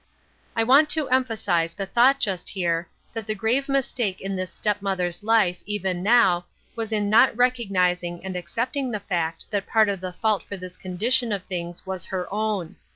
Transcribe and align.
I 0.55 0.63
want 0.63 0.89
to 0.97 1.07
emphasize 1.09 1.75
the 1.75 1.85
thought 1.85 2.19
just 2.19 2.49
here, 2.49 2.89
that 3.13 3.27
the 3.27 3.35
grave 3.35 3.69
mistake 3.69 4.19
in 4.19 4.35
this 4.35 4.51
step 4.51 4.81
mother's 4.81 5.21
life, 5.23 5.59
even 5.67 6.01
now, 6.01 6.45
was 6.75 6.91
in 6.91 7.07
not 7.07 7.37
recognizing 7.37 8.25
and 8.25 8.35
accepting 8.35 8.89
the 8.89 8.99
fact 8.99 9.51
that 9.51 9.67
part 9.67 9.89
of 9.89 10.01
the 10.01 10.13
fault 10.13 10.41
for 10.41 10.57
this 10.57 10.75
condition 10.75 11.31
of 11.31 11.43
things 11.43 11.85
was 11.85 12.05
her 12.05 12.25
own. 12.33 12.77